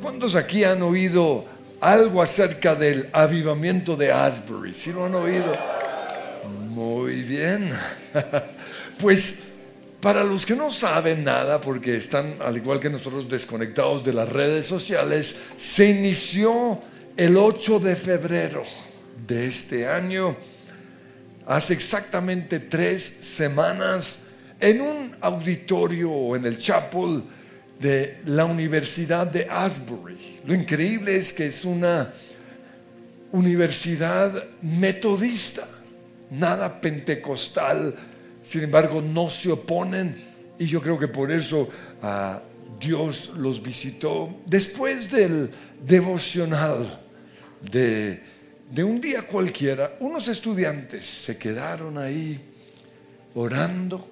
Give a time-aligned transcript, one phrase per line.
[0.00, 1.44] ¿Cuántos aquí han oído
[1.82, 4.72] algo acerca del avivamiento de Asbury?
[4.72, 5.54] ¿Sí lo han oído?
[6.70, 7.70] Muy bien.
[8.98, 9.40] Pues
[10.00, 14.28] para los que no saben nada, porque están al igual que nosotros desconectados de las
[14.28, 16.78] redes sociales, se inició
[17.16, 18.62] el 8 de febrero
[19.26, 20.36] de este año,
[21.46, 24.24] hace exactamente tres semanas,
[24.60, 27.24] en un auditorio en el chapel
[27.80, 30.38] de la Universidad de Asbury.
[30.46, 32.12] Lo increíble es que es una
[33.32, 35.66] universidad metodista,
[36.30, 37.94] nada pentecostal,
[38.42, 41.68] sin embargo no se oponen y yo creo que por eso
[42.02, 42.40] ah,
[42.78, 44.42] Dios los visitó.
[44.46, 45.50] Después del
[45.84, 47.00] devocional
[47.70, 48.22] de,
[48.72, 52.40] de un día cualquiera, unos estudiantes se quedaron ahí
[53.34, 54.08] orando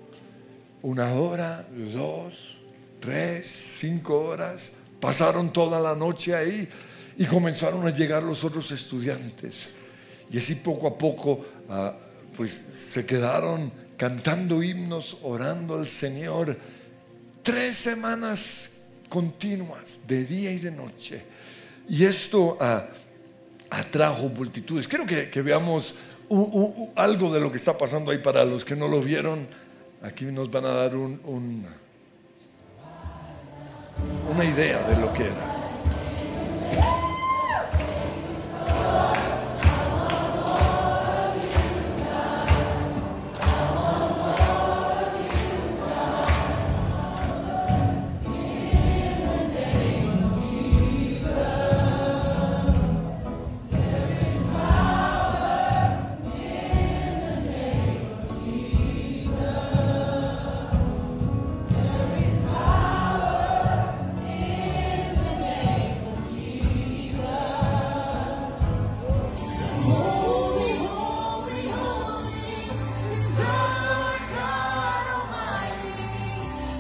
[0.83, 2.58] una hora, dos,
[3.00, 6.69] tres, cinco horas, pasaron toda la noche ahí
[7.16, 9.70] y comenzaron a llegar los otros estudiantes.
[10.31, 11.94] Y así poco a poco, ah,
[12.36, 16.55] pues se quedaron cantando himnos, orando al Señor,
[17.42, 21.22] tres semanas continuas, de día y de noche.
[21.88, 22.86] Y esto ah,
[23.70, 24.86] atrajo multitudes.
[24.86, 25.94] Quiero que, veamos
[26.96, 29.46] algo de lo que está pasando ahí para los que no lo vieron.
[30.02, 31.66] Aquí nos van a dar un,
[34.30, 35.50] una idea de lo que era.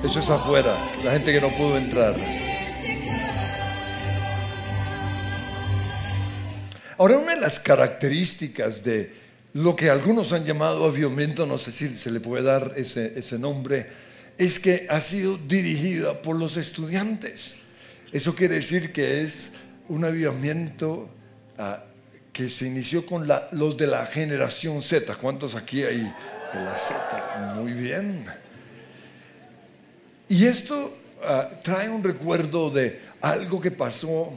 [0.02, 0.74] Eso es afuera,
[1.04, 2.14] la gente que no pudo entrar.
[6.96, 9.12] Ahora, una de las características de
[9.52, 13.88] lo que algunos han llamado avivamiento, no sé si se le puede dar ese, nombre,
[14.38, 17.56] es que ha sido dirigida por los estudiantes.
[18.10, 19.52] Eso quiere decir que es
[19.88, 21.10] un avivamiento
[21.58, 21.84] ah,
[22.32, 25.14] que se inició con los de la generación Z.
[25.16, 27.54] ¿Cuántos aquí hay de la Z?
[27.56, 28.24] Muy bien.
[30.30, 34.32] Y esto ah, trae un recuerdo de algo que pasó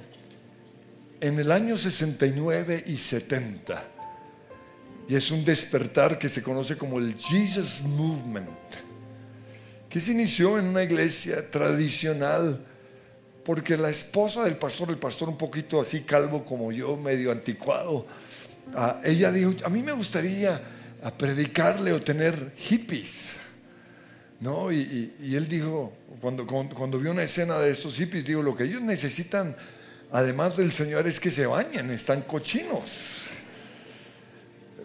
[1.22, 3.90] en el año 69 y 70.
[5.08, 8.50] Y es un despertar que se conoce como el Jesus Movement,
[9.88, 12.66] que se inició en una iglesia tradicional,
[13.46, 18.08] porque la esposa del pastor, el pastor un poquito así calvo como yo, medio anticuado,
[18.74, 20.60] ah, ella dijo, a mí me gustaría
[21.20, 23.43] predicarle o tener hippies.
[24.44, 24.74] ¿No?
[24.74, 28.82] Y, él dijo, cuando, cuando, vio una escena de estos hippies, dijo, lo que ellos
[28.82, 29.56] necesitan,
[30.12, 33.30] además del Señor, es que se bañen, están cochinos.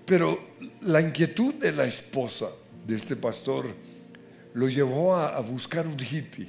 [0.06, 2.46] Pero la inquietud de la esposa
[2.86, 3.66] de este pastor
[4.54, 6.48] lo llevó a, buscar un hippie.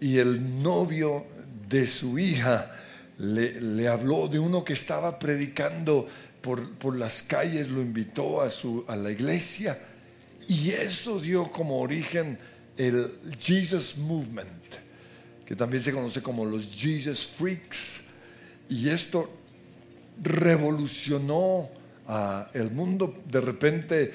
[0.00, 1.26] Y el novio
[1.68, 2.70] de su hija
[3.18, 6.06] le, habló de uno que estaba predicando
[6.40, 9.76] por, por las calles, lo invitó a, su, a la iglesia
[10.48, 12.38] y eso dio como origen
[12.76, 14.76] el Jesus Movement,
[15.44, 18.00] que también se conoce como los Jesus Freaks.
[18.70, 19.30] Y esto
[20.22, 21.68] revolucionó
[22.54, 23.14] el mundo.
[23.30, 24.12] De repente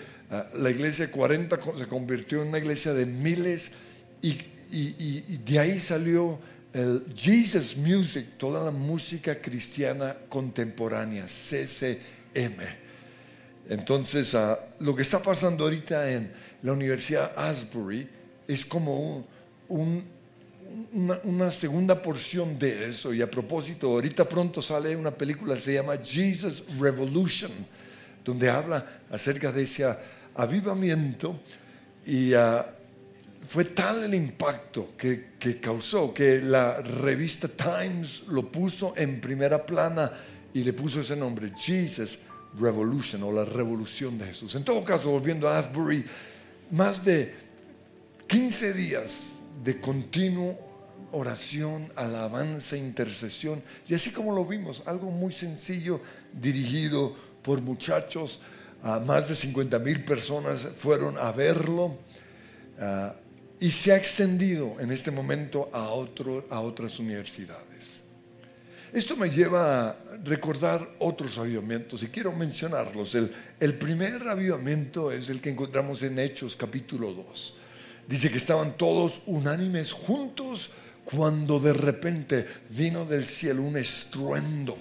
[0.56, 3.72] la iglesia 40 se convirtió en una iglesia de miles
[4.22, 4.36] y,
[4.72, 6.40] y de ahí salió
[6.74, 12.83] el Jesus Music, toda la música cristiana contemporánea, CCM.
[13.70, 18.08] Entonces, ah, lo que está pasando ahorita en la Universidad Asbury
[18.48, 19.26] es como
[19.70, 23.14] una, segunda porción de eso.
[23.14, 27.52] Y a propósito, ahorita pronto sale una película que se llama Jesus Revolution,
[28.24, 29.96] donde habla acerca de ese
[30.36, 31.40] avivamiento.
[32.06, 32.70] Y ah,
[33.46, 39.66] fue tal el impacto que, que causó que la revista Times lo puso en primera
[39.66, 40.12] plana
[40.54, 44.56] y le puso ese nombre, Jesus Revolution o la revolución de Jesús.
[44.56, 46.06] En todo caso, volviendo a Asbury,
[46.72, 47.34] más de
[48.28, 49.30] 15 días
[49.64, 50.58] de continuo
[51.14, 56.02] oración, alabanza, intercesión, y así como lo vimos, algo muy sencillo
[56.34, 58.40] dirigido por muchachos.
[59.06, 61.98] más de 50 mil personas fueron a verlo.
[62.80, 63.16] Ah,
[63.60, 68.03] y se ha extendido en este momento a, otro, a otras universidades.
[68.94, 73.16] Esto me lleva a recordar otros avivamientos y quiero mencionarlos.
[73.16, 77.56] El, primer avivamiento es el que encontramos en Hechos capítulo 2.
[78.08, 80.70] Dice que estaban todos unánimes juntos
[81.06, 84.78] cuando de repente vino del cielo un estruendo,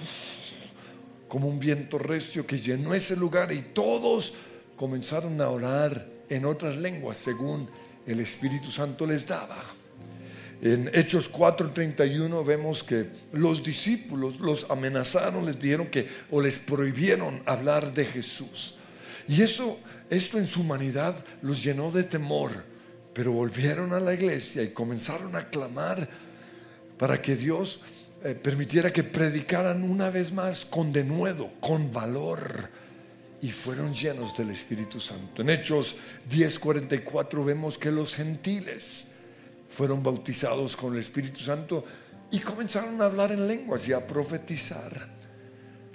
[1.26, 4.34] como un viento recio que llenó ese lugar y todos
[4.76, 7.66] comenzaron a orar en otras lenguas según
[8.06, 9.81] el Espíritu Santo les daba.
[10.62, 17.42] En Hechos 4:31 vemos que los discípulos los amenazaron, les dijeron que o les prohibieron
[17.46, 18.76] hablar de Jesús.
[19.26, 22.64] Y eso, esto en su humanidad los llenó de temor,
[23.12, 26.08] pero volvieron a la iglesia y comenzaron a clamar
[26.96, 27.80] para que Dios
[28.22, 32.70] eh, permitiera que predicaran una vez más con denuedo, con valor
[33.40, 35.42] y fueron llenos del Espíritu Santo.
[35.42, 35.96] En Hechos
[36.30, 39.06] 10:44 vemos que los gentiles
[39.72, 41.84] fueron bautizados con el Espíritu Santo
[42.30, 45.08] y comenzaron a hablar en lenguas y a profetizar.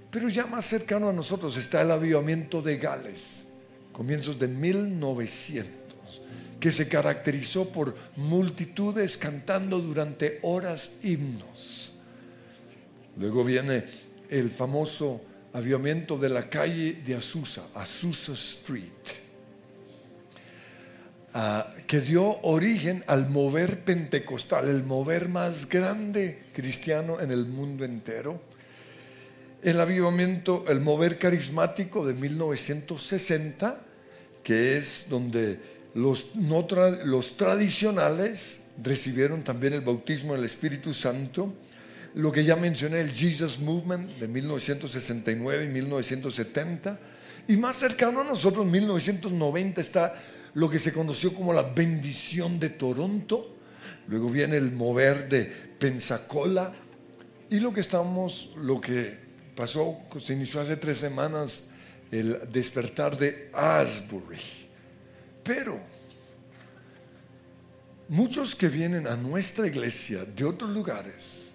[0.10, 3.44] Pero ya más cercano a nosotros está el avivamiento de Gales,
[3.92, 5.68] comienzos de 1900,
[6.60, 11.92] que se caracterizó por multitudes cantando durante horas himnos.
[13.16, 13.86] Luego viene
[14.30, 15.22] el famoso
[15.54, 19.27] avivamiento de la calle de Azusa, Azusa Street
[21.40, 27.86] Ah, que dio origen al mover pentecostal, el mover más grande cristiano en el mundo
[27.86, 28.42] entero.
[29.62, 33.80] El avivamiento, el mover carismático de 1960,
[34.42, 35.60] que es donde
[35.94, 36.30] los,
[37.06, 41.54] los tradicionales recibieron también el bautismo del Espíritu Santo.
[42.16, 47.00] Lo que ya mencioné, el Jesus Movement de 1969 y 1970.
[47.48, 50.16] Y más cercano a nosotros, 1990 está
[50.58, 53.56] lo que se conoció como la bendición de Toronto,
[54.08, 56.74] luego viene el mover de Pensacola
[57.48, 59.20] y lo que estamos, lo que
[59.56, 61.70] pasó, se inició hace tres semanas,
[62.10, 64.40] el despertar de Asbury.
[65.44, 65.80] Pero
[68.10, 71.52] muchos que vienen a nuestra iglesia de otros lugares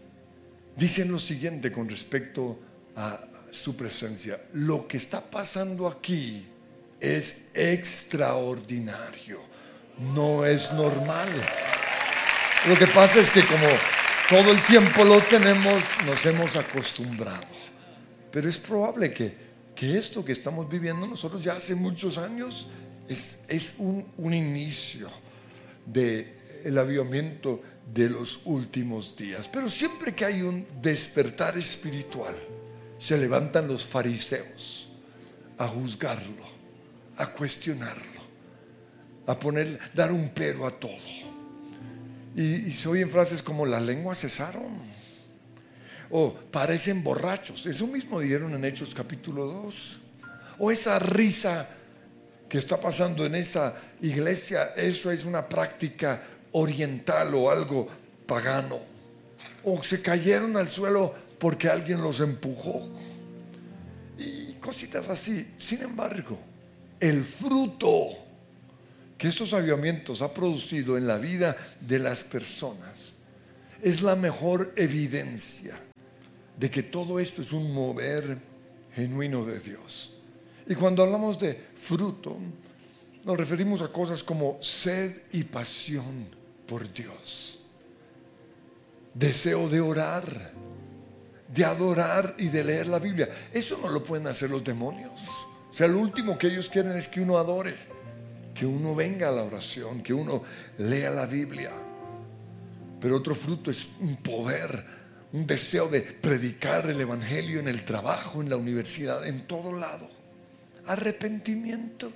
[0.77, 2.57] dicen lo siguiente con respecto
[2.95, 3.21] a
[3.51, 4.41] su presencia.
[4.53, 6.52] Lo que está pasando aquí
[7.03, 9.41] es extraordinario,
[10.15, 11.29] no es normal.
[12.69, 13.67] Lo que pasa es que como
[14.31, 17.45] todo el tiempo lo tenemos, nos hemos acostumbrado.
[18.31, 19.35] Pero es probable que,
[19.75, 22.69] que esto que estamos viviendo nosotros ya hace muchos años
[23.09, 25.09] es, es un, un inicio
[25.85, 26.33] del
[26.65, 27.61] el avivamiento
[27.93, 29.49] de los últimos días.
[29.49, 32.37] Pero siempre que hay un despertar espiritual,
[32.97, 34.87] se levantan los fariseos
[35.59, 36.62] a juzgarlo
[37.17, 38.23] a cuestionarlo,
[39.27, 40.93] a poner, dar un pero a todo.
[42.35, 44.79] Y, se oyen frases como las lenguas cesaron,
[46.11, 50.01] o parecen borrachos, eso mismo dijeron en Hechos capítulo 2,
[50.59, 51.69] o esa risa
[52.49, 56.23] que está pasando en esa iglesia, eso es una práctica
[56.53, 57.89] oriental o algo
[58.27, 58.81] pagano,
[59.65, 62.89] o se cayeron al suelo porque alguien los empujó,
[64.19, 65.55] y cositas así.
[65.59, 66.39] Sin embargo,
[67.03, 68.11] el fruto
[69.19, 73.15] que estos avivamientos ha producido en la vida de las personas
[73.83, 75.77] es la mejor evidencia
[76.57, 78.39] de que todo esto es un mover
[78.95, 80.17] genuino de Dios.
[80.69, 82.37] Y cuando hablamos de fruto,
[83.25, 86.29] nos referimos a cosas como sed y pasión
[86.69, 87.59] por Dios,
[89.13, 90.53] deseo de orar,
[91.53, 93.29] de adorar y de leer la Biblia.
[93.53, 95.49] Eso no lo pueden hacer los demonios.
[95.73, 97.75] O sea, lo último que ellos quieren es que uno adore,
[98.55, 100.43] que uno venga a la oración, que uno
[100.77, 101.71] lea la Biblia.
[103.01, 104.85] Pero otro fruto es un poder,
[105.33, 110.11] un deseo de predicar el Evangelio en el trabajo, en la universidad, en todo lado.
[110.87, 112.13] Arrepentimiento.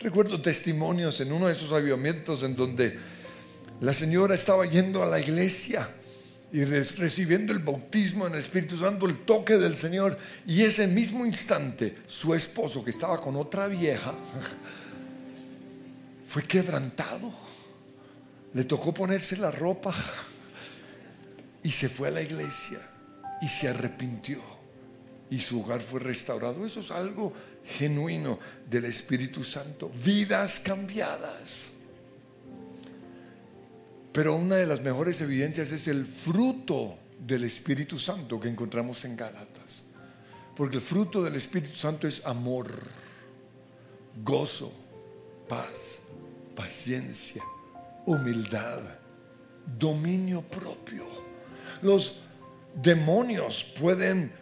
[0.00, 2.98] Recuerdo testimonios en uno de esos avivamientos en donde
[3.82, 5.90] la señora estaba yendo a la iglesia
[6.50, 11.26] y recibiendo el bautismo en el Espíritu Santo, el toque del Señor, y ese mismo
[11.26, 14.14] instante su esposo que estaba con otra vieja
[16.26, 17.30] fue quebrantado.
[18.54, 19.94] Le tocó ponerse la ropa
[21.62, 22.80] y se fue a la iglesia
[23.42, 24.40] y se arrepintió
[25.30, 26.64] y su hogar fue restaurado.
[26.64, 27.32] Eso es algo
[27.64, 28.38] genuino
[28.68, 29.90] del Espíritu Santo.
[30.02, 31.72] Vidas cambiadas.
[34.12, 39.16] Pero una de las mejores evidencias es el fruto del Espíritu Santo que encontramos en
[39.16, 39.84] Gálatas.
[40.56, 42.68] Porque el fruto del Espíritu Santo es amor,
[44.24, 44.72] gozo,
[45.48, 46.00] paz,
[46.56, 47.42] paciencia,
[48.06, 48.80] humildad,
[49.78, 51.06] dominio propio.
[51.82, 52.22] Los
[52.74, 54.32] demonios pueden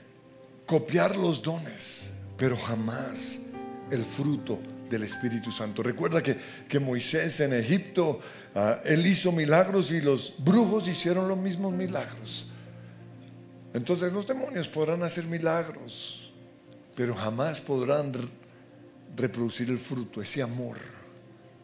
[0.64, 3.38] copiar los dones, pero jamás
[3.90, 4.58] el fruto
[4.88, 5.83] del Espíritu Santo.
[5.83, 6.37] Recuerda que,
[6.69, 8.21] que Moisés en Egipto,
[8.55, 12.50] ah, él hizo milagros y los brujos hicieron los mismos milagros.
[13.75, 16.33] Entonces los demonios podrán hacer milagros,
[16.95, 18.12] pero jamás podrán
[19.16, 20.78] reproducir el fruto, ese amor.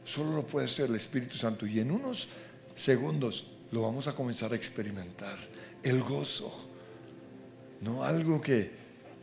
[0.05, 1.67] Solo lo puede hacer el Espíritu Santo.
[1.67, 2.29] Y en unos
[2.75, 5.39] segundos lo vamos a comenzar a experimentar.
[5.83, 6.53] El gozo,
[7.81, 8.71] no algo que,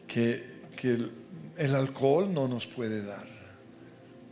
[0.07, 0.43] que,
[1.57, 3.27] el, alcohol no nos puede dar,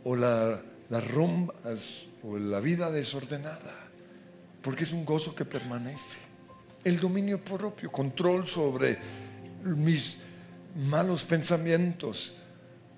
[0.08, 3.90] o la, las rumbas, o la vida desordenada,
[4.62, 6.16] porque es un gozo que permanece.
[6.82, 8.96] El dominio propio, control sobre
[9.64, 10.16] mis
[10.88, 12.32] malos pensamientos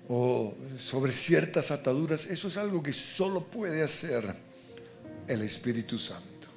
[0.07, 4.33] o sobre ciertas ataduras, eso es algo que solo puede hacer
[5.27, 6.47] el Espíritu Santo.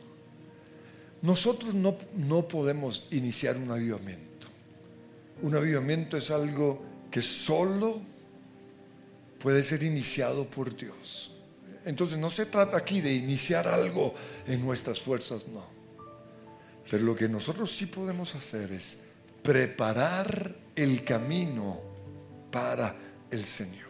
[1.23, 4.47] Nosotros no, no podemos iniciar un avivamiento.
[5.43, 6.81] Un avivamiento es algo
[7.11, 8.14] que solo
[9.45, 11.31] puede ser iniciado por Dios.
[11.85, 14.15] Entonces no se trata aquí de iniciar algo
[14.47, 15.67] en nuestras fuerzas, no.
[16.91, 19.01] Pero lo que nosotros sí podemos hacer es
[19.43, 21.79] preparar el camino
[22.51, 22.97] para
[23.31, 23.85] el Señor.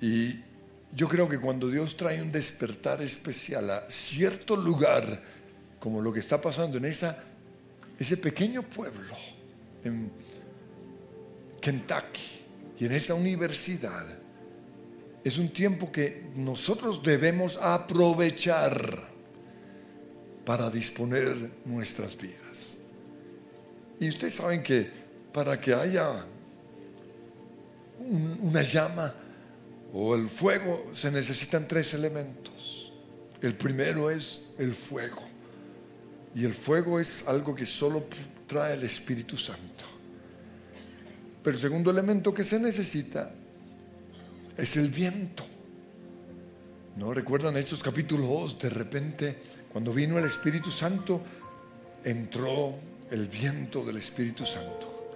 [0.00, 0.40] Y
[0.92, 5.22] yo creo que cuando Dios trae un despertar especial a cierto lugar,
[5.78, 7.22] como lo que está pasando en esa,
[7.96, 9.14] ese pequeño pueblo,
[9.84, 10.10] en
[11.60, 12.39] Kentucky,
[12.80, 14.06] y en esa universidad,
[15.22, 19.06] es un tiempo que nosotros debemos aprovechar
[20.46, 22.78] para disponer nuestras vidas.
[24.00, 24.90] Y ustedes saben que
[25.30, 26.24] para que haya
[28.42, 29.14] una llama
[29.92, 32.94] o el fuego se necesitan tres elementos.
[33.42, 35.20] El primero es el fuego.
[36.34, 38.06] Y el fuego es algo que solo
[38.46, 39.99] trae el Espíritu Santo.
[41.42, 43.32] Pero el segundo elemento que se necesita
[44.56, 45.44] es el viento.
[46.96, 48.58] ¿No recuerdan Hechos capítulo 2?
[48.58, 49.38] De repente,
[49.72, 51.22] cuando vino el Espíritu Santo,
[52.04, 52.74] entró
[53.10, 55.14] el viento del Espíritu Santo.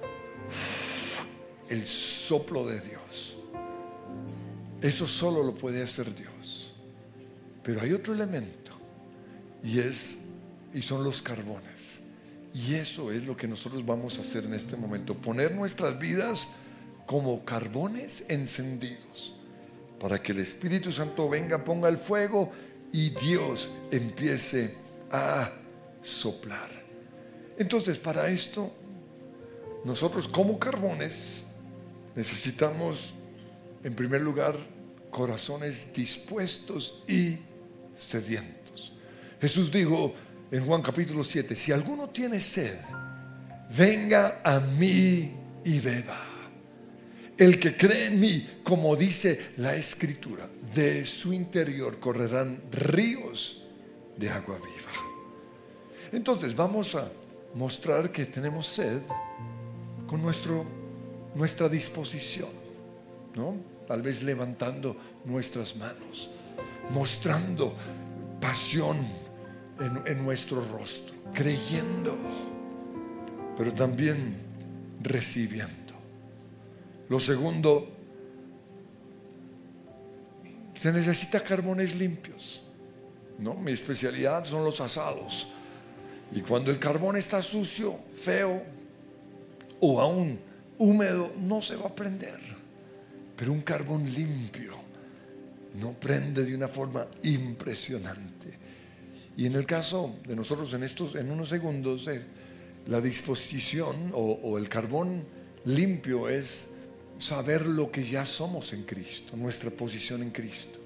[1.68, 3.36] El soplo de Dios.
[4.80, 6.74] Eso solo lo puede hacer Dios.
[7.62, 8.72] Pero hay otro elemento
[9.62, 10.18] y es
[10.74, 12.00] y son los carbones.
[12.54, 16.50] Y eso es lo que nosotros vamos a hacer en este momento, poner nuestras vidas
[17.04, 19.34] como carbones encendidos,
[19.98, 22.52] para que el Espíritu Santo venga, ponga el fuego
[22.92, 24.72] y Dios empiece
[25.10, 25.50] a
[26.00, 26.70] soplar.
[27.58, 28.72] Entonces, para esto,
[29.84, 31.44] nosotros como carbones
[32.14, 33.14] necesitamos,
[33.82, 34.56] en primer lugar,
[35.10, 37.38] corazones dispuestos y
[37.96, 38.92] sedientos.
[39.40, 40.14] Jesús dijo,
[40.54, 42.78] en Juan capítulo 7, si alguno tiene sed,
[43.76, 45.34] venga a mí
[45.64, 46.16] y beba.
[47.36, 53.64] El que cree en mí, como dice la escritura, de su interior correrán ríos
[54.16, 54.92] de agua viva.
[56.12, 57.10] Entonces vamos a
[57.56, 59.02] mostrar que tenemos sed
[60.06, 60.64] con nuestro,
[61.34, 62.50] nuestra disposición,
[63.34, 63.56] ¿no?
[63.88, 66.30] Tal vez levantando nuestras manos,
[66.90, 67.74] mostrando
[68.40, 69.23] pasión
[69.80, 72.16] en, nuestro rostro, creyendo,
[73.56, 74.36] pero también
[75.02, 75.94] recibiendo.
[77.08, 77.88] Lo segundo,
[80.74, 82.62] se necesita carbones limpios.
[83.38, 83.54] ¿no?
[83.54, 85.48] Mi especialidad son los asados.
[86.32, 88.62] Y cuando el carbón está sucio, feo
[89.80, 90.38] o aún
[90.78, 92.40] húmedo, no se va a prender.
[93.36, 94.74] Pero un carbón limpio
[95.80, 98.33] no prende de una forma impresionante.
[99.36, 102.22] Y en el caso de nosotros en estos, en unos segundos, eh,
[102.86, 105.24] la disposición o, el carbón
[105.64, 106.68] limpio es
[107.18, 110.78] saber lo que ya somos en Cristo, nuestra posición en Cristo.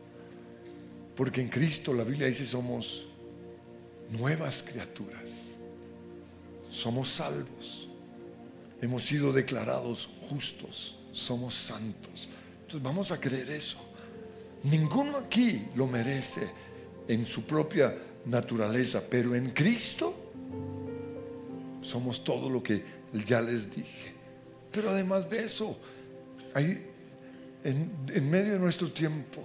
[1.17, 3.07] Porque en Cristo la Biblia dice somos
[4.11, 5.57] nuevas criaturas,
[6.71, 7.89] somos salvos,
[8.81, 12.29] hemos sido declarados justos, somos santos.
[12.63, 13.79] Entonces vamos a creer eso.
[14.63, 16.49] Ninguno aquí lo merece
[17.09, 17.95] en su propia
[18.29, 20.15] naturaleza, pero en Cristo
[21.81, 22.83] somos todo lo que
[23.25, 24.13] ya les dije.
[24.71, 25.77] Pero además de eso,
[26.55, 26.87] hay,
[27.65, 29.41] en, medio de nuestro tiempo,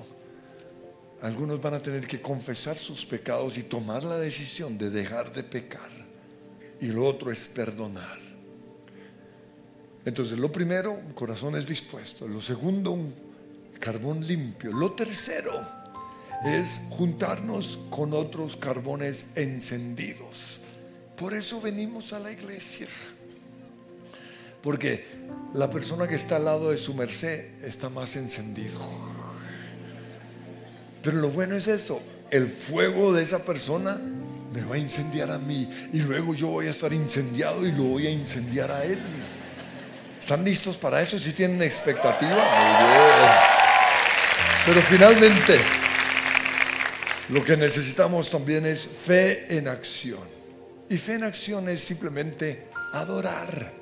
[1.21, 5.43] algunos van a tener que confesar sus pecados y tomar la decisión de dejar de
[5.43, 5.89] pecar.
[6.81, 8.19] Y lo otro es perdonar.
[10.03, 12.29] Entonces, lo primero, corazones dispuestos.
[12.29, 13.13] Lo segundo, un
[13.79, 14.73] carbón limpio.
[14.73, 15.82] Lo tercero
[16.45, 20.59] es juntarnos con otros carbones encendidos.
[21.15, 22.87] Por eso venimos a la iglesia.
[24.61, 25.05] Porque
[25.53, 28.79] la persona que está al lado de su merced está más encendido.
[31.01, 33.99] Pero lo bueno es eso, el fuego de esa persona
[34.53, 37.83] me va a incendiar a mí y luego yo voy a estar incendiado y lo
[37.83, 38.97] voy a incendiar a él.
[40.19, 41.19] ¿Están listos para eso?
[41.19, 42.41] ¿Si tienen expectativa?
[44.65, 45.59] Pero finalmente,
[47.33, 50.21] lo que necesitamos también es fe en acción.
[50.87, 53.73] Y fe en acción es simplemente adorar,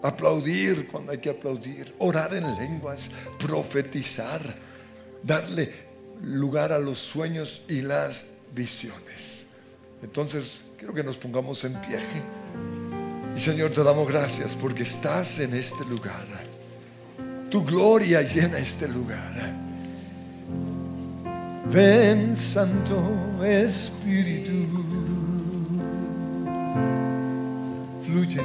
[0.00, 4.40] aplaudir cuando hay que aplaudir, orar en lenguas, profetizar,
[5.24, 5.72] darle
[6.22, 9.46] lugar a los sueños y las visiones.
[10.00, 11.98] Entonces, quiero que nos pongamos en pie.
[13.34, 16.26] Y Señor, te damos gracias porque estás en este lugar.
[17.50, 19.69] Tu gloria llena este lugar.
[21.72, 22.96] Ven, Santo
[23.44, 24.50] Espíritu.
[28.02, 28.42] Fluye,